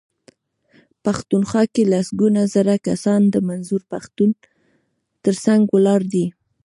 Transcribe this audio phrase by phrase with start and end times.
[1.03, 4.29] پښتونخوا کې لسګونه زره کسان د منظور پښتون
[5.23, 6.25] ترڅنګ ولاړ دي.